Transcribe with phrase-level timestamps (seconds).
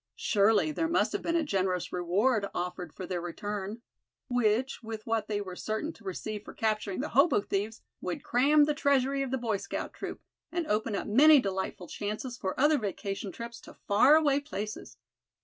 [0.17, 3.83] Surely there must have been a generous reward offered for their return;
[4.29, 8.63] which, with that they were certain to receive for capturing the hobo thieves, would cram
[8.63, 10.19] the treasury of the Boy Scout troop,
[10.51, 14.97] and open up many delightful chances for other vacation trips to far away places.